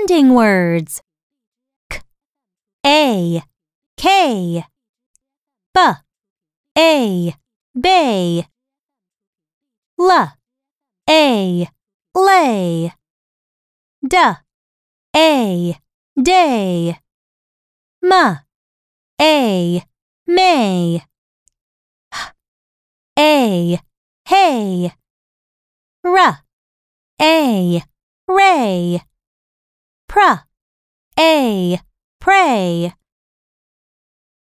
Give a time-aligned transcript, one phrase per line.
[0.00, 1.02] ending words.
[1.90, 2.00] K,
[2.86, 3.42] a,
[3.96, 4.64] k.
[5.74, 5.80] B,
[6.78, 7.34] a,
[7.78, 8.46] bay.
[9.98, 10.32] L,
[11.08, 11.68] a,
[12.14, 12.92] lay.
[14.08, 14.16] D,
[15.14, 15.78] a,
[16.20, 16.98] day.
[18.02, 18.12] M,
[19.20, 19.84] a,
[20.26, 21.02] may.
[22.12, 22.22] H,
[23.18, 23.80] a,
[24.24, 24.92] hey,
[26.02, 26.38] R,
[27.20, 27.82] a,
[28.26, 29.02] ray.
[31.22, 31.78] A,
[32.18, 32.94] pray.